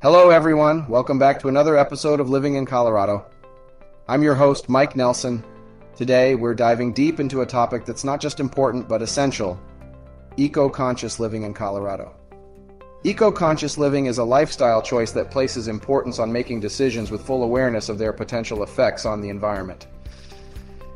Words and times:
Hello, 0.00 0.30
everyone. 0.30 0.86
Welcome 0.86 1.18
back 1.18 1.40
to 1.40 1.48
another 1.48 1.76
episode 1.76 2.20
of 2.20 2.30
Living 2.30 2.54
in 2.54 2.64
Colorado. 2.64 3.26
I'm 4.06 4.22
your 4.22 4.36
host, 4.36 4.68
Mike 4.68 4.94
Nelson. 4.94 5.42
Today, 5.96 6.36
we're 6.36 6.54
diving 6.54 6.92
deep 6.92 7.18
into 7.18 7.40
a 7.40 7.46
topic 7.46 7.84
that's 7.84 8.04
not 8.04 8.20
just 8.20 8.38
important 8.38 8.88
but 8.88 9.02
essential 9.02 9.58
eco 10.36 10.68
conscious 10.68 11.18
living 11.18 11.42
in 11.42 11.52
Colorado. 11.52 12.14
Eco 13.02 13.32
conscious 13.32 13.76
living 13.76 14.06
is 14.06 14.18
a 14.18 14.24
lifestyle 14.24 14.80
choice 14.80 15.10
that 15.10 15.32
places 15.32 15.66
importance 15.66 16.20
on 16.20 16.30
making 16.30 16.60
decisions 16.60 17.10
with 17.10 17.26
full 17.26 17.42
awareness 17.42 17.88
of 17.88 17.98
their 17.98 18.12
potential 18.12 18.62
effects 18.62 19.04
on 19.04 19.20
the 19.20 19.30
environment. 19.30 19.88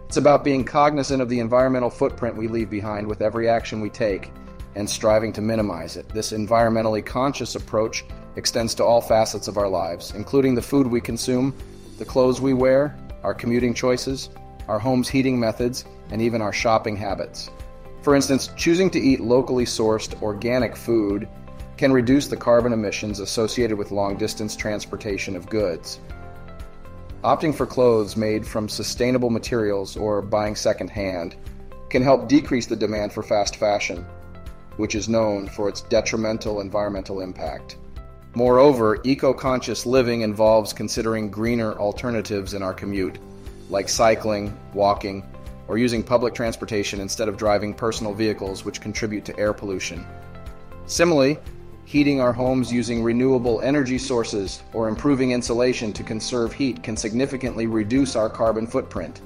It's 0.07 0.17
about 0.17 0.45
being 0.45 0.63
cognizant 0.63 1.21
of 1.21 1.29
the 1.29 1.41
environmental 1.41 1.91
footprint 1.91 2.37
we 2.37 2.47
leave 2.47 2.71
behind 2.71 3.09
with 3.09 3.21
every 3.21 3.49
action 3.49 3.81
we 3.81 3.91
take 3.91 4.31
and 4.75 4.89
striving 4.89 5.33
to 5.35 5.41
minimize 5.41 5.97
it. 5.97 6.09
This 6.09 6.33
environmentally 6.33 7.05
conscious 7.05 7.55
approach 7.55 8.05
extends 8.37 8.75
to 8.77 8.85
all 8.85 9.01
facets 9.01 9.49
of 9.49 9.59
our 9.59 9.69
lives, 9.69 10.13
including 10.15 10.55
the 10.55 10.63
food 10.63 10.87
we 10.87 11.01
consume, 11.01 11.55
the 11.99 12.05
clothes 12.05 12.41
we 12.41 12.55
wear, 12.55 12.97
our 13.23 13.35
commuting 13.35 13.75
choices, 13.75 14.31
our 14.69 14.79
home's 14.79 15.09
heating 15.09 15.39
methods, 15.39 15.85
and 16.11 16.23
even 16.23 16.41
our 16.41 16.53
shopping 16.53 16.97
habits. 16.97 17.51
For 18.03 18.15
instance, 18.15 18.51
choosing 18.57 18.91
to 18.91 19.01
eat 19.01 19.21
locally 19.21 19.65
sourced 19.65 20.21
organic 20.23 20.77
food 20.77 21.29
can 21.77 21.93
reduce 21.93 22.27
the 22.29 22.37
carbon 22.37 22.73
emissions 22.73 23.21
associated 23.21 23.77
with 23.77 23.91
long 23.91 24.17
distance 24.17 24.57
transportation 24.57 25.37
of 25.37 25.49
goods. 25.49 26.01
Opting 27.25 27.55
for 27.55 27.67
clothes 27.67 28.17
made 28.17 28.47
from 28.47 28.69
sustainable 28.69 29.31
materials 29.31 29.97
or 29.97 30.23
buying 30.23 30.57
secondhand 30.57 31.37
can 31.89 32.03
help 32.03 32.29
decrease 32.29 32.67
the 32.67 32.75
demand 32.75 33.13
for 33.13 33.23
fast 33.23 33.57
fashion, 33.57 34.05
which 34.77 34.95
is 34.95 35.09
known 35.09 35.49
for 35.49 35.69
its 35.69 35.83
detrimental 35.83 36.61
environmental 36.61 37.21
impact. 37.21 37.77
Moreover, 38.35 38.99
eco 39.05 39.35
conscious 39.35 39.85
living 39.85 40.23
involves 40.23 40.73
considering 40.73 41.31
greener 41.31 41.75
alternatives 41.75 42.55
in 42.55 42.63
our 42.63 42.73
commute, 42.73 43.19
like 43.69 43.89
cycling, 43.89 44.57
walking, 44.73 45.23
or 45.69 45.79
using 45.79 46.03
public 46.03 46.35
transportation 46.35 47.01
instead 47.01 47.29
of 47.29 47.37
driving 47.37 47.75
personal 47.75 48.15
vehicles, 48.15 48.65
which 48.65 48.81
contribute 48.81 49.25
to 49.25 49.39
air 49.39 49.53
pollution. 49.53 50.07
Similarly, 50.87 51.39
heating 51.85 52.21
our 52.21 52.33
homes 52.33 52.73
using 52.73 53.03
renewable 53.03 53.61
energy 53.61 53.99
sources 53.99 54.63
or 54.73 54.89
improving 54.89 55.33
insulation 55.33 55.93
to 55.93 56.03
conserve 56.03 56.53
heat 56.53 56.83
can 56.83 56.97
significantly 56.97 57.67
reduce 57.67 58.17
our 58.17 58.31
carbon 58.31 58.67
footprint. 58.67 59.21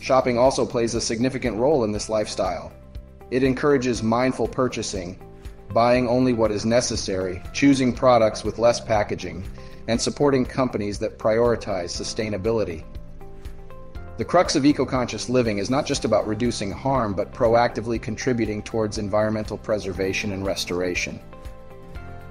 Shopping 0.00 0.36
also 0.36 0.66
plays 0.66 0.94
a 0.94 1.00
significant 1.00 1.56
role 1.56 1.84
in 1.84 1.92
this 1.92 2.10
lifestyle. 2.10 2.72
It 3.34 3.42
encourages 3.42 4.00
mindful 4.00 4.46
purchasing, 4.46 5.18
buying 5.72 6.06
only 6.06 6.32
what 6.32 6.52
is 6.52 6.64
necessary, 6.64 7.42
choosing 7.52 7.92
products 7.92 8.44
with 8.44 8.60
less 8.60 8.78
packaging, 8.78 9.42
and 9.88 10.00
supporting 10.00 10.46
companies 10.46 11.00
that 11.00 11.18
prioritize 11.18 11.90
sustainability. 11.90 12.84
The 14.18 14.24
crux 14.24 14.54
of 14.54 14.64
eco 14.64 14.86
conscious 14.86 15.28
living 15.28 15.58
is 15.58 15.68
not 15.68 15.84
just 15.84 16.04
about 16.04 16.28
reducing 16.28 16.70
harm, 16.70 17.12
but 17.12 17.32
proactively 17.32 18.00
contributing 18.00 18.62
towards 18.62 18.98
environmental 18.98 19.58
preservation 19.58 20.30
and 20.30 20.46
restoration. 20.46 21.18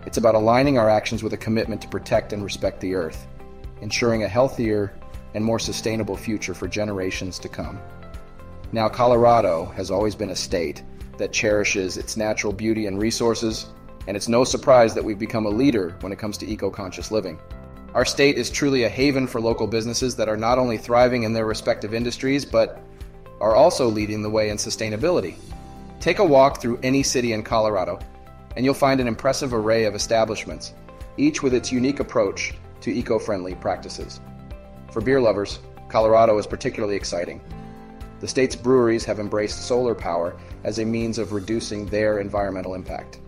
It's 0.06 0.20
about 0.20 0.36
aligning 0.36 0.78
our 0.78 0.90
actions 0.90 1.22
with 1.22 1.34
a 1.34 1.44
commitment 1.46 1.82
to 1.82 1.90
protect 1.90 2.32
and 2.32 2.42
respect 2.42 2.80
the 2.80 2.96
earth, 2.96 3.28
ensuring 3.82 4.24
a 4.24 4.30
healthier 4.30 4.94
and 5.34 5.44
more 5.44 5.60
sustainable 5.60 6.16
future 6.16 6.54
for 6.54 6.70
generations 6.70 7.40
to 7.40 7.50
come. 7.50 7.78
Now, 8.72 8.88
Colorado 8.88 9.66
has 9.76 9.92
always 9.92 10.16
been 10.16 10.30
a 10.30 10.36
state 10.36 10.82
that 11.18 11.34
cherishes 11.34 11.98
its 11.98 12.18
natural 12.18 12.54
beauty 12.54 12.88
and 12.88 13.02
resources, 13.02 13.68
and 14.08 14.18
it's 14.18 14.28
no 14.28 14.44
surprise 14.44 14.94
that 14.94 15.04
we've 15.04 15.20
become 15.20 15.46
a 15.46 15.50
leader 15.50 15.96
when 16.02 16.12
it 16.12 16.20
comes 16.20 16.38
to 16.40 16.48
eco 16.48 16.70
conscious 16.70 17.12
living. 17.12 17.40
Our 17.94 18.06
state 18.06 18.38
is 18.38 18.50
truly 18.50 18.84
a 18.84 18.90
haven 18.90 19.28
for 19.28 19.40
local 19.40 19.68
businesses 19.68 20.16
that 20.16 20.28
are 20.28 20.38
not 20.38 20.58
only 20.58 20.78
thriving 20.78 21.24
in 21.24 21.34
their 21.34 21.46
respective 21.46 21.94
industries, 21.94 22.44
but 22.44 22.82
are 23.40 23.56
also 23.56 23.88
leading 23.88 24.22
the 24.22 24.30
way 24.30 24.50
in 24.50 24.58
sustainability. 24.58 25.36
Take 26.00 26.20
a 26.20 26.26
walk 26.26 26.60
through 26.60 26.80
any 26.82 27.04
city 27.04 27.34
in 27.34 27.44
Colorado, 27.44 28.00
and 28.56 28.66
you'll 28.66 28.74
find 28.74 29.00
an 29.00 29.08
impressive 29.08 29.54
array 29.54 29.86
of 29.86 29.96
establishments, 29.96 30.74
each 31.18 31.44
with 31.44 31.54
its 31.54 31.72
unique 31.72 32.00
approach 32.00 32.54
to 32.82 32.92
eco 32.92 33.20
friendly 33.20 33.56
practices. 33.56 34.20
For 34.92 35.02
beer 35.02 35.22
lovers, 35.22 35.60
Colorado 35.88 36.38
is 36.38 36.48
particularly 36.48 36.96
exciting. 36.96 37.40
The 38.24 38.30
state's 38.30 38.56
breweries 38.56 39.04
have 39.04 39.20
embraced 39.20 39.68
solar 39.68 39.94
power 39.94 40.34
as 40.64 40.80
a 40.80 40.86
means 40.86 41.18
of 41.18 41.34
reducing 41.34 41.88
their 41.88 42.20
environmental 42.20 42.74
impact. 42.74 43.20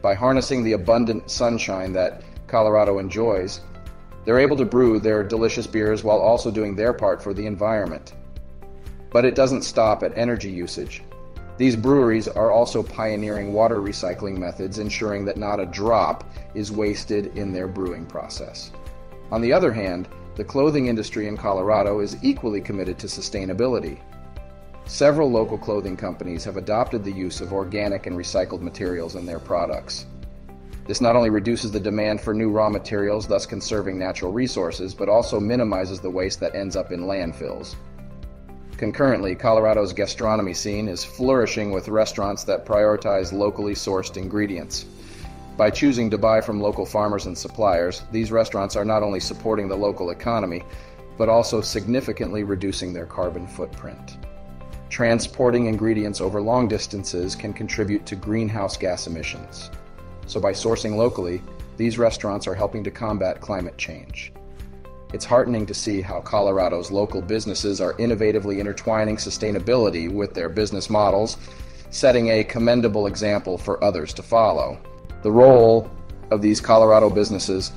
By 0.00 0.14
harnessing 0.14 0.62
the 0.62 0.74
abundant 0.74 1.28
sunshine 1.28 1.92
that 1.94 2.22
Colorado 2.46 3.00
enjoys, 3.00 3.62
they're 4.24 4.38
able 4.38 4.56
to 4.58 4.64
brew 4.64 5.00
their 5.00 5.24
delicious 5.24 5.66
beers 5.66 6.04
while 6.04 6.18
also 6.18 6.52
doing 6.52 6.76
their 6.76 6.92
part 6.92 7.20
for 7.20 7.34
the 7.34 7.46
environment. 7.46 8.12
But 9.10 9.24
it 9.24 9.34
doesn't 9.34 9.62
stop 9.62 10.04
at 10.04 10.16
energy 10.16 10.52
usage. 10.52 11.02
These 11.56 11.74
breweries 11.74 12.28
are 12.28 12.52
also 12.52 12.84
pioneering 12.84 13.52
water 13.52 13.80
recycling 13.80 14.38
methods, 14.38 14.78
ensuring 14.78 15.24
that 15.24 15.36
not 15.36 15.58
a 15.58 15.66
drop 15.66 16.22
is 16.54 16.70
wasted 16.70 17.36
in 17.36 17.52
their 17.52 17.66
brewing 17.66 18.06
process. 18.06 18.70
On 19.32 19.40
the 19.40 19.52
other 19.52 19.72
hand, 19.72 20.06
the 20.34 20.44
clothing 20.44 20.86
industry 20.86 21.28
in 21.28 21.36
Colorado 21.36 22.00
is 22.00 22.16
equally 22.22 22.60
committed 22.60 22.98
to 22.98 23.06
sustainability. 23.06 23.98
Several 24.86 25.30
local 25.30 25.58
clothing 25.58 25.96
companies 25.96 26.42
have 26.44 26.56
adopted 26.56 27.04
the 27.04 27.12
use 27.12 27.40
of 27.40 27.52
organic 27.52 28.06
and 28.06 28.16
recycled 28.16 28.62
materials 28.62 29.14
in 29.14 29.26
their 29.26 29.38
products. 29.38 30.06
This 30.86 31.00
not 31.00 31.14
only 31.14 31.30
reduces 31.30 31.70
the 31.70 31.78
demand 31.78 32.20
for 32.20 32.34
new 32.34 32.50
raw 32.50 32.68
materials, 32.68 33.26
thus 33.28 33.46
conserving 33.46 33.98
natural 33.98 34.32
resources, 34.32 34.94
but 34.94 35.08
also 35.08 35.38
minimizes 35.38 36.00
the 36.00 36.10
waste 36.10 36.40
that 36.40 36.56
ends 36.56 36.76
up 36.76 36.90
in 36.90 37.02
landfills. 37.02 37.76
Concurrently, 38.78 39.36
Colorado's 39.36 39.92
gastronomy 39.92 40.54
scene 40.54 40.88
is 40.88 41.04
flourishing 41.04 41.70
with 41.70 41.88
restaurants 41.88 42.42
that 42.44 42.66
prioritize 42.66 43.32
locally 43.32 43.74
sourced 43.74 44.16
ingredients. 44.16 44.86
By 45.56 45.70
choosing 45.70 46.08
to 46.10 46.18
buy 46.18 46.40
from 46.40 46.62
local 46.62 46.86
farmers 46.86 47.26
and 47.26 47.36
suppliers, 47.36 48.02
these 48.10 48.32
restaurants 48.32 48.74
are 48.74 48.84
not 48.84 49.02
only 49.02 49.20
supporting 49.20 49.68
the 49.68 49.76
local 49.76 50.10
economy, 50.10 50.62
but 51.18 51.28
also 51.28 51.60
significantly 51.60 52.42
reducing 52.42 52.92
their 52.92 53.04
carbon 53.04 53.46
footprint. 53.46 54.16
Transporting 54.88 55.66
ingredients 55.66 56.20
over 56.20 56.40
long 56.40 56.68
distances 56.68 57.36
can 57.36 57.52
contribute 57.52 58.06
to 58.06 58.16
greenhouse 58.16 58.76
gas 58.76 59.06
emissions. 59.06 59.70
So, 60.26 60.40
by 60.40 60.52
sourcing 60.52 60.96
locally, 60.96 61.42
these 61.76 61.98
restaurants 61.98 62.46
are 62.46 62.54
helping 62.54 62.82
to 62.84 62.90
combat 62.90 63.40
climate 63.40 63.76
change. 63.76 64.32
It's 65.12 65.24
heartening 65.26 65.66
to 65.66 65.74
see 65.74 66.00
how 66.00 66.20
Colorado's 66.20 66.90
local 66.90 67.20
businesses 67.20 67.80
are 67.82 67.94
innovatively 67.94 68.58
intertwining 68.58 69.16
sustainability 69.16 70.10
with 70.10 70.32
their 70.32 70.48
business 70.48 70.88
models, 70.88 71.36
setting 71.90 72.28
a 72.28 72.44
commendable 72.44 73.06
example 73.06 73.58
for 73.58 73.82
others 73.84 74.14
to 74.14 74.22
follow. 74.22 74.78
The 75.22 75.30
role 75.30 75.90
of 76.30 76.42
these 76.42 76.60
Colorado 76.60 77.08
businesses 77.08 77.72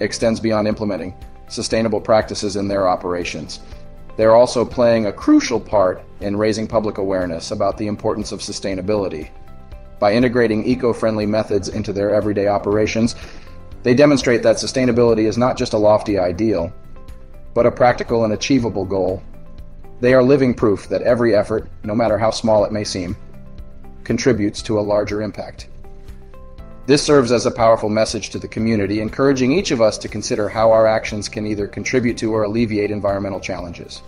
extends 0.00 0.40
beyond 0.40 0.68
implementing 0.68 1.14
sustainable 1.48 2.00
practices 2.00 2.56
in 2.56 2.68
their 2.68 2.88
operations. 2.88 3.60
They're 4.16 4.36
also 4.36 4.64
playing 4.64 5.06
a 5.06 5.12
crucial 5.12 5.58
part 5.58 6.02
in 6.20 6.36
raising 6.36 6.66
public 6.66 6.98
awareness 6.98 7.50
about 7.50 7.78
the 7.78 7.86
importance 7.86 8.32
of 8.32 8.40
sustainability. 8.40 9.30
By 9.98 10.12
integrating 10.12 10.66
eco 10.66 10.92
friendly 10.92 11.26
methods 11.26 11.68
into 11.68 11.92
their 11.92 12.14
everyday 12.14 12.48
operations, 12.48 13.16
they 13.82 13.94
demonstrate 13.94 14.42
that 14.42 14.56
sustainability 14.56 15.26
is 15.26 15.38
not 15.38 15.56
just 15.56 15.72
a 15.72 15.78
lofty 15.78 16.18
ideal, 16.18 16.72
but 17.54 17.66
a 17.66 17.70
practical 17.70 18.24
and 18.24 18.32
achievable 18.32 18.84
goal. 18.84 19.22
They 20.00 20.14
are 20.14 20.22
living 20.22 20.54
proof 20.54 20.88
that 20.88 21.02
every 21.02 21.34
effort, 21.34 21.68
no 21.82 21.94
matter 21.94 22.18
how 22.18 22.30
small 22.30 22.64
it 22.64 22.72
may 22.72 22.84
seem, 22.84 23.16
contributes 24.02 24.60
to 24.62 24.78
a 24.78 24.82
larger 24.82 25.22
impact. 25.22 25.68
This 26.86 27.02
serves 27.02 27.32
as 27.32 27.46
a 27.46 27.50
powerful 27.50 27.88
message 27.88 28.28
to 28.30 28.38
the 28.38 28.46
community, 28.46 29.00
encouraging 29.00 29.52
each 29.52 29.70
of 29.70 29.80
us 29.80 29.96
to 29.98 30.08
consider 30.08 30.50
how 30.50 30.70
our 30.70 30.86
actions 30.86 31.30
can 31.30 31.46
either 31.46 31.66
contribute 31.66 32.18
to 32.18 32.34
or 32.34 32.42
alleviate 32.42 32.90
environmental 32.90 33.40
challenges. 33.40 34.02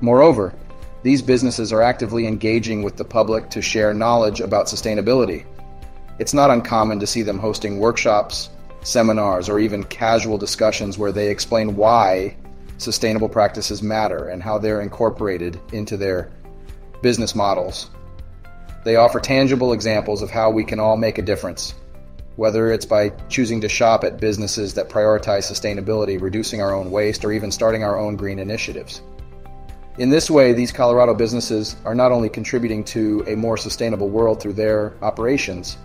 Moreover, 0.00 0.54
these 1.02 1.20
businesses 1.20 1.72
are 1.72 1.82
actively 1.82 2.28
engaging 2.28 2.84
with 2.84 2.96
the 2.96 3.04
public 3.04 3.50
to 3.50 3.60
share 3.60 3.92
knowledge 3.92 4.40
about 4.40 4.66
sustainability. 4.66 5.46
It's 6.20 6.34
not 6.34 6.52
uncommon 6.52 7.00
to 7.00 7.08
see 7.08 7.22
them 7.22 7.40
hosting 7.40 7.80
workshops, 7.80 8.50
seminars, 8.82 9.48
or 9.48 9.58
even 9.58 9.82
casual 9.82 10.38
discussions 10.38 10.96
where 10.96 11.12
they 11.12 11.28
explain 11.28 11.74
why 11.74 12.36
sustainable 12.76 13.28
practices 13.28 13.82
matter 13.82 14.28
and 14.28 14.44
how 14.44 14.58
they're 14.58 14.80
incorporated 14.80 15.60
into 15.72 15.96
their 15.96 16.30
business 17.02 17.34
models 17.34 17.90
they 18.84 18.96
offer 18.96 19.20
tangible 19.20 19.72
examples 19.72 20.22
of 20.22 20.30
how 20.30 20.50
we 20.50 20.64
can 20.64 20.80
all 20.80 20.96
make 20.96 21.18
a 21.18 21.22
difference, 21.22 21.74
whether 22.36 22.70
it's 22.70 22.86
by 22.86 23.10
choosing 23.28 23.60
to 23.60 23.68
shop 23.68 24.04
at 24.04 24.20
businesses 24.20 24.74
that 24.74 24.88
prioritize 24.88 25.50
sustainability, 25.50 26.20
reducing 26.20 26.62
our 26.62 26.72
own 26.72 26.90
waste, 26.90 27.24
or 27.24 27.32
even 27.32 27.50
starting 27.50 27.82
our 27.82 27.98
own 27.98 28.16
green 28.16 28.38
initiatives. 28.38 29.02
In 29.98 30.10
this 30.10 30.30
way, 30.30 30.52
these 30.52 30.70
Colorado 30.70 31.12
businesses 31.12 31.74
are 31.84 31.94
not 31.94 32.12
only 32.12 32.28
contributing 32.28 32.84
to 32.84 33.24
a 33.26 33.34
more 33.34 33.56
sustainable 33.56 34.08
world 34.08 34.40
through 34.40 34.52
their 34.52 34.94
operations, 35.02 35.76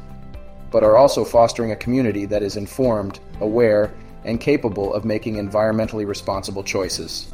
but 0.69 0.83
are 0.83 0.97
also 0.97 1.25
fostering 1.25 1.71
a 1.71 1.75
community 1.75 2.25
that 2.25 2.43
is 2.43 2.55
informed, 2.55 3.19
aware, 3.41 3.91
and 4.23 4.39
capable 4.39 4.93
of 4.93 5.03
making 5.03 5.35
environmentally 5.35 6.05
responsible 6.07 6.63
choices. 6.63 7.31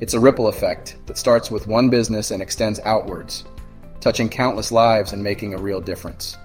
It's 0.00 0.14
a 0.14 0.20
ripple 0.20 0.48
effect 0.48 0.96
that 1.04 1.18
starts 1.18 1.50
with 1.50 1.66
one 1.66 1.90
business 1.90 2.30
and 2.30 2.40
extends 2.40 2.80
outwards, 2.80 3.44
touching 4.00 4.28
countless 4.28 4.72
lives 4.72 5.12
and 5.12 5.22
making 5.22 5.54
a 5.54 5.58
real 5.58 5.80
difference. 5.80 6.36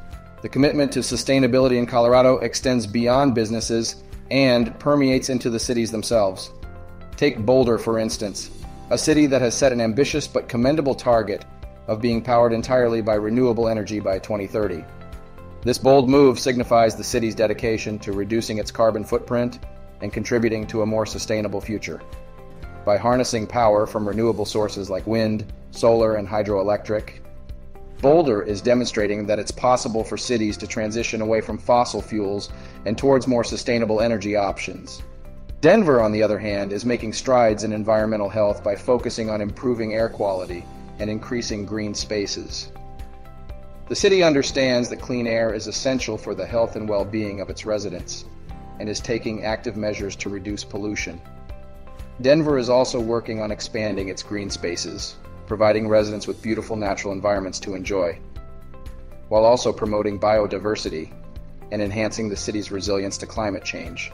The 0.41 0.49
commitment 0.49 0.91
to 0.93 0.99
sustainability 0.99 1.77
in 1.77 1.85
Colorado 1.85 2.37
extends 2.37 2.85
beyond 2.85 3.33
businesses 3.33 4.03
and 4.29 4.77
permeates 4.79 5.29
into 5.29 5.49
the 5.49 5.59
cities 5.59 5.91
themselves. 5.91 6.51
Take 7.15 7.39
Boulder, 7.39 7.77
for 7.77 7.97
instance, 7.97 8.51
a 8.89 8.97
city 8.97 9.25
that 9.27 9.41
has 9.41 9.55
set 9.55 9.71
an 9.71 9.81
ambitious 9.81 10.27
but 10.27 10.49
commendable 10.49 10.95
target 10.95 11.45
of 11.87 12.01
being 12.01 12.21
powered 12.21 12.53
entirely 12.53 13.01
by 13.01 13.15
renewable 13.15 13.67
energy 13.67 13.99
by 13.99 14.19
2030. 14.19 14.83
This 15.63 15.77
bold 15.77 16.09
move 16.09 16.39
signifies 16.39 16.95
the 16.95 17.03
city's 17.03 17.33
dedication 17.33 17.97
to 17.99 18.11
reducing 18.11 18.59
its 18.59 18.71
carbon 18.71 19.03
footprint 19.03 19.59
and 20.01 20.13
contributing 20.13 20.67
to 20.67 20.81
a 20.83 20.85
more 20.85 21.05
sustainable 21.05 21.61
future. 21.61 22.01
By 22.85 22.97
harnessing 22.97 23.47
power 23.47 23.87
from 23.87 24.07
renewable 24.07 24.45
sources 24.45 24.91
like 24.91 25.07
wind, 25.07 25.51
solar, 25.71 26.15
and 26.15 26.27
hydroelectric, 26.27 27.19
Boulder 28.05 28.43
is 28.43 28.61
demonstrating 28.61 29.25
that 29.25 29.39
it's 29.39 29.49
possible 29.49 30.03
for 30.03 30.15
cities 30.15 30.57
to 30.57 30.67
transition 30.67 31.21
away 31.21 31.41
from 31.41 31.57
fossil 31.57 32.03
fuels 32.03 32.51
and 32.85 32.95
towards 32.95 33.25
more 33.25 33.43
sustainable 33.43 33.99
energy 33.99 34.35
options. 34.35 35.01
Denver, 35.59 35.99
on 35.99 36.11
the 36.11 36.21
other 36.21 36.37
hand, 36.37 36.71
is 36.71 36.85
making 36.85 37.13
strides 37.13 37.63
in 37.63 37.73
environmental 37.73 38.29
health 38.29 38.63
by 38.63 38.75
focusing 38.75 39.31
on 39.31 39.41
improving 39.41 39.95
air 39.95 40.07
quality 40.07 40.63
and 40.99 41.09
increasing 41.09 41.65
green 41.65 41.95
spaces. 41.95 42.71
The 43.89 43.95
city 43.95 44.21
understands 44.21 44.87
that 44.89 45.01
clean 45.01 45.25
air 45.25 45.51
is 45.51 45.65
essential 45.65 46.15
for 46.15 46.35
the 46.35 46.45
health 46.45 46.75
and 46.75 46.87
well 46.87 47.05
being 47.05 47.41
of 47.41 47.49
its 47.49 47.65
residents 47.65 48.25
and 48.79 48.87
is 48.87 48.99
taking 48.99 49.43
active 49.43 49.77
measures 49.77 50.15
to 50.17 50.29
reduce 50.29 50.63
pollution. 50.63 51.19
Denver 52.21 52.59
is 52.59 52.69
also 52.69 52.99
working 52.99 53.41
on 53.41 53.49
expanding 53.49 54.09
its 54.09 54.21
green 54.21 54.51
spaces, 54.51 55.15
providing 55.47 55.87
residents 55.87 56.27
with 56.27 56.41
beautiful 56.41 56.75
natural 56.75 57.13
environments 57.13 57.59
to 57.59 57.75
enjoy, 57.75 58.19
while 59.29 59.45
also 59.45 59.71
promoting 59.71 60.19
biodiversity 60.19 61.13
and 61.71 61.81
enhancing 61.81 62.29
the 62.29 62.35
city's 62.35 62.71
resilience 62.71 63.17
to 63.17 63.25
climate 63.25 63.63
change. 63.63 64.11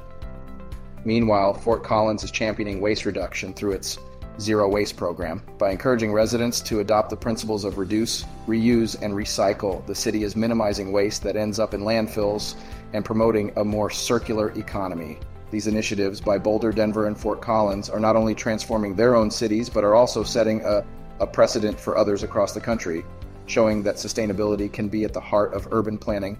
Meanwhile, 1.03 1.55
Fort 1.55 1.83
Collins 1.83 2.23
is 2.23 2.31
championing 2.31 2.79
waste 2.79 3.05
reduction 3.05 3.53
through 3.53 3.71
its 3.71 3.97
Zero 4.39 4.67
Waste 4.69 4.97
program. 4.97 5.43
By 5.57 5.71
encouraging 5.71 6.13
residents 6.13 6.61
to 6.61 6.79
adopt 6.79 7.09
the 7.09 7.17
principles 7.17 7.65
of 7.65 7.77
reduce, 7.77 8.23
reuse, 8.47 8.99
and 9.01 9.13
recycle, 9.13 9.85
the 9.85 9.95
city 9.95 10.23
is 10.23 10.35
minimizing 10.35 10.91
waste 10.91 11.21
that 11.23 11.35
ends 11.35 11.59
up 11.59 11.73
in 11.73 11.81
landfills 11.81 12.55
and 12.93 13.03
promoting 13.03 13.51
a 13.57 13.63
more 13.63 13.89
circular 13.89 14.49
economy. 14.51 15.19
These 15.51 15.67
initiatives 15.67 16.21
by 16.21 16.37
Boulder, 16.37 16.71
Denver, 16.71 17.07
and 17.07 17.17
Fort 17.17 17.41
Collins 17.41 17.89
are 17.89 17.99
not 17.99 18.15
only 18.15 18.33
transforming 18.33 18.95
their 18.95 19.15
own 19.15 19.29
cities, 19.29 19.69
but 19.69 19.83
are 19.83 19.95
also 19.95 20.23
setting 20.23 20.61
a, 20.61 20.85
a 21.21 21.27
precedent 21.27 21.79
for 21.79 21.97
others 21.97 22.23
across 22.23 22.53
the 22.53 22.59
country, 22.59 23.05
showing 23.45 23.83
that 23.83 23.95
sustainability 23.95 24.71
can 24.71 24.89
be 24.89 25.05
at 25.05 25.13
the 25.13 25.21
heart 25.21 25.53
of 25.53 25.67
urban 25.71 25.97
planning 25.97 26.37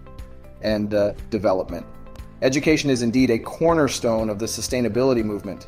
and 0.62 0.94
uh, 0.94 1.14
development. 1.30 1.86
Education 2.42 2.90
is 2.90 3.04
indeed 3.04 3.30
a 3.30 3.40
cornerstone 3.40 4.30
of 4.30 4.40
the 4.40 4.46
sustainability 4.48 5.24
movement, 5.24 5.68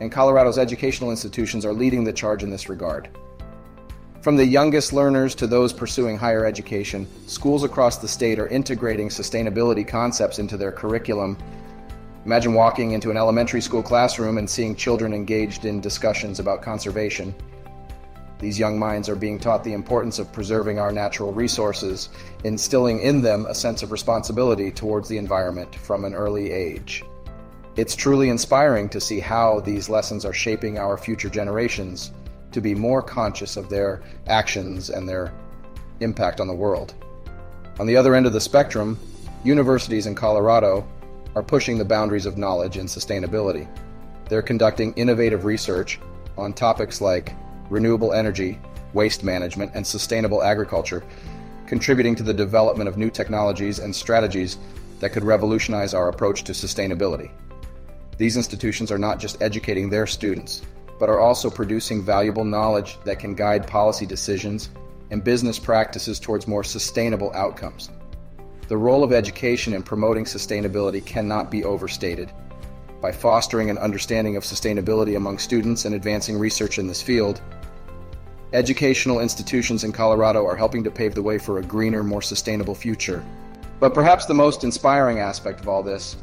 and 0.00 0.12
Colorado's 0.12 0.58
educational 0.58 1.10
institutions 1.10 1.64
are 1.64 1.72
leading 1.72 2.04
the 2.04 2.12
charge 2.12 2.42
in 2.42 2.50
this 2.50 2.68
regard. 2.68 3.08
From 4.20 4.36
the 4.36 4.46
youngest 4.46 4.92
learners 4.92 5.34
to 5.36 5.46
those 5.46 5.72
pursuing 5.72 6.16
higher 6.16 6.44
education, 6.44 7.08
schools 7.26 7.64
across 7.64 7.98
the 7.98 8.06
state 8.06 8.38
are 8.38 8.46
integrating 8.48 9.08
sustainability 9.08 9.86
concepts 9.88 10.38
into 10.38 10.56
their 10.56 10.70
curriculum. 10.70 11.36
Imagine 12.24 12.54
walking 12.54 12.92
into 12.92 13.10
an 13.10 13.16
elementary 13.16 13.60
school 13.60 13.82
classroom 13.82 14.38
and 14.38 14.48
seeing 14.48 14.76
children 14.76 15.12
engaged 15.12 15.64
in 15.64 15.80
discussions 15.80 16.38
about 16.38 16.62
conservation. 16.62 17.34
These 18.42 18.58
young 18.58 18.76
minds 18.76 19.08
are 19.08 19.14
being 19.14 19.38
taught 19.38 19.62
the 19.62 19.72
importance 19.72 20.18
of 20.18 20.32
preserving 20.32 20.80
our 20.80 20.90
natural 20.90 21.32
resources, 21.32 22.08
instilling 22.42 22.98
in 23.00 23.22
them 23.22 23.46
a 23.46 23.54
sense 23.54 23.84
of 23.84 23.92
responsibility 23.92 24.72
towards 24.72 25.08
the 25.08 25.16
environment 25.16 25.76
from 25.76 26.04
an 26.04 26.12
early 26.12 26.50
age. 26.50 27.04
It's 27.76 27.94
truly 27.94 28.30
inspiring 28.30 28.88
to 28.88 29.00
see 29.00 29.20
how 29.20 29.60
these 29.60 29.88
lessons 29.88 30.24
are 30.24 30.32
shaping 30.32 30.76
our 30.76 30.98
future 30.98 31.28
generations 31.28 32.10
to 32.50 32.60
be 32.60 32.74
more 32.74 33.00
conscious 33.00 33.56
of 33.56 33.68
their 33.68 34.02
actions 34.26 34.90
and 34.90 35.08
their 35.08 35.32
impact 36.00 36.40
on 36.40 36.48
the 36.48 36.52
world. 36.52 36.94
On 37.78 37.86
the 37.86 37.96
other 37.96 38.16
end 38.16 38.26
of 38.26 38.32
the 38.32 38.40
spectrum, 38.40 38.98
universities 39.44 40.06
in 40.06 40.16
Colorado 40.16 40.84
are 41.36 41.44
pushing 41.44 41.78
the 41.78 41.84
boundaries 41.84 42.26
of 42.26 42.38
knowledge 42.38 42.76
and 42.76 42.88
sustainability. 42.88 43.68
They're 44.28 44.42
conducting 44.42 44.94
innovative 44.94 45.44
research 45.44 46.00
on 46.36 46.52
topics 46.52 47.00
like 47.00 47.36
renewable 47.72 48.12
energy, 48.12 48.60
waste 48.92 49.24
management, 49.24 49.72
and 49.74 49.86
sustainable 49.86 50.42
agriculture, 50.42 51.02
contributing 51.66 52.14
to 52.14 52.22
the 52.22 52.34
development 52.34 52.88
of 52.88 52.98
new 52.98 53.10
technologies 53.10 53.78
and 53.78 53.96
strategies 53.96 54.58
that 55.00 55.12
could 55.12 55.24
revolutionize 55.24 55.94
our 55.94 56.08
approach 56.08 56.44
to 56.44 56.52
sustainability. 56.52 57.30
These 58.18 58.36
institutions 58.36 58.92
are 58.92 58.98
not 58.98 59.18
just 59.18 59.40
educating 59.42 59.88
their 59.88 60.06
students, 60.06 60.62
but 61.00 61.08
are 61.08 61.18
also 61.18 61.50
producing 61.50 62.04
valuable 62.04 62.44
knowledge 62.44 62.98
that 63.04 63.18
can 63.18 63.34
guide 63.34 63.66
policy 63.66 64.06
decisions 64.06 64.70
and 65.10 65.24
business 65.24 65.58
practices 65.58 66.20
towards 66.20 66.46
more 66.46 66.62
sustainable 66.62 67.32
outcomes. 67.34 67.90
The 68.68 68.76
role 68.76 69.02
of 69.02 69.12
education 69.12 69.74
in 69.74 69.82
promoting 69.82 70.24
sustainability 70.24 71.04
cannot 71.04 71.50
be 71.50 71.64
overstated. 71.64 72.30
By 73.00 73.10
fostering 73.10 73.68
an 73.68 73.78
understanding 73.78 74.36
of 74.36 74.44
sustainability 74.44 75.16
among 75.16 75.38
students 75.38 75.84
and 75.84 75.94
advancing 75.94 76.38
research 76.38 76.78
in 76.78 76.86
this 76.86 77.02
field, 77.02 77.40
educational 78.52 79.20
institutions 79.20 79.84
in 79.84 79.92
Colorado 79.92 80.46
are 80.46 80.56
helping 80.56 80.84
to 80.84 80.90
pave 80.90 81.14
the 81.14 81.22
way 81.22 81.38
for 81.38 81.58
a 81.58 81.62
greener, 81.62 82.02
more 82.02 82.22
sustainable 82.22 82.74
future. 82.74 83.24
But 83.80 83.94
perhaps 83.94 84.26
the 84.26 84.34
most 84.34 84.62
inspiring 84.62 85.18
aspect 85.18 85.60
of 85.60 85.68
all 85.68 85.82
this 85.82 86.16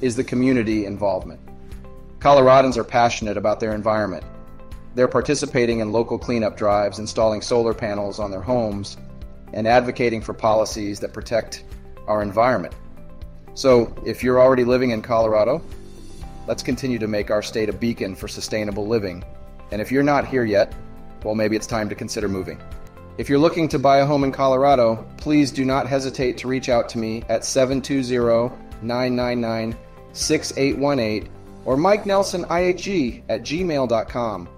is 0.00 0.16
the 0.16 0.24
community 0.24 0.86
involvement. 0.86 1.40
Coloradans 2.20 2.76
are 2.76 2.84
passionate 2.84 3.36
about 3.36 3.60
their 3.60 3.74
environment. 3.74 4.24
They're 4.94 5.08
participating 5.08 5.80
in 5.80 5.92
local 5.92 6.18
cleanup 6.18 6.56
drives, 6.56 7.00
installing 7.00 7.42
solar 7.42 7.74
panels 7.74 8.18
on 8.18 8.30
their 8.30 8.40
homes, 8.40 8.96
and 9.52 9.66
advocating 9.66 10.20
for 10.20 10.32
policies 10.32 11.00
that 11.00 11.12
protect 11.12 11.64
our 12.06 12.22
environment. 12.22 12.74
So, 13.54 13.94
if 14.04 14.22
you're 14.22 14.40
already 14.40 14.64
living 14.64 14.90
in 14.90 15.02
Colorado, 15.02 15.62
let's 16.46 16.62
continue 16.62 16.98
to 16.98 17.08
make 17.08 17.30
our 17.30 17.42
state 17.42 17.68
a 17.68 17.72
beacon 17.72 18.14
for 18.14 18.28
sustainable 18.28 18.86
living. 18.86 19.24
And 19.70 19.80
if 19.80 19.92
you're 19.92 20.02
not 20.02 20.26
here 20.26 20.44
yet, 20.44 20.72
well, 21.24 21.34
maybe 21.34 21.56
it's 21.56 21.66
time 21.66 21.88
to 21.88 21.94
consider 21.94 22.28
moving. 22.28 22.60
If 23.16 23.28
you're 23.28 23.38
looking 23.38 23.68
to 23.68 23.78
buy 23.78 23.98
a 23.98 24.06
home 24.06 24.24
in 24.24 24.32
Colorado, 24.32 25.06
please 25.16 25.52
do 25.52 25.64
not 25.64 25.86
hesitate 25.86 26.36
to 26.38 26.48
reach 26.48 26.68
out 26.68 26.88
to 26.90 26.98
me 26.98 27.22
at 27.28 27.44
720 27.44 28.54
999 28.82 29.76
6818 30.12 31.30
or 31.64 31.76
Mike 31.76 32.06
Nelson 32.06 32.44
IHG 32.44 33.22
at 33.28 33.42
gmail.com. 33.42 34.48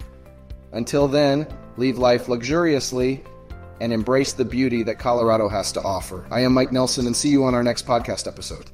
Until 0.72 1.08
then, 1.08 1.46
leave 1.76 1.98
life 1.98 2.28
luxuriously 2.28 3.22
and 3.80 3.92
embrace 3.92 4.32
the 4.32 4.44
beauty 4.44 4.82
that 4.82 4.98
Colorado 4.98 5.48
has 5.48 5.70
to 5.72 5.82
offer. 5.82 6.26
I 6.30 6.40
am 6.40 6.54
Mike 6.54 6.72
Nelson 6.72 7.06
and 7.06 7.16
see 7.16 7.28
you 7.28 7.44
on 7.44 7.54
our 7.54 7.62
next 7.62 7.86
podcast 7.86 8.26
episode. 8.26 8.70